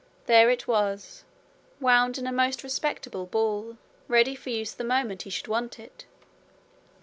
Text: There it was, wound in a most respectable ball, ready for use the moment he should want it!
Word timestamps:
There 0.25 0.49
it 0.49 0.67
was, 0.67 1.25
wound 1.79 2.17
in 2.17 2.25
a 2.25 2.31
most 2.31 2.63
respectable 2.63 3.27
ball, 3.27 3.77
ready 4.07 4.33
for 4.33 4.49
use 4.49 4.73
the 4.73 4.83
moment 4.83 5.21
he 5.21 5.29
should 5.29 5.47
want 5.47 5.79
it! 5.79 6.07